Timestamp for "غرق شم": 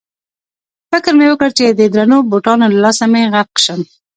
3.33-3.81